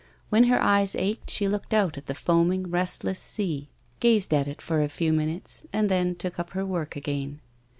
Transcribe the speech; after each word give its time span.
When 0.29 0.45
her 0.45 0.59
eyes 0.59 0.95
ached 0.95 1.29
she 1.29 1.47
looked 1.47 1.75
out 1.75 1.95
at 1.95 2.07
the 2.07 2.15
foamy, 2.15 2.61
restless 2.61 3.19
sea, 3.19 3.69
gazed 3.99 4.33
at 4.33 4.47
it 4.47 4.59
for 4.59 4.81
a 4.81 4.89
few 4.89 5.13
minutes, 5.13 5.63
and 5.71 5.89
then 5.89 6.15
took 6.15 6.39
up 6.39 6.49
her 6.53 6.65
work 6.65 6.95
again. 6.95 7.39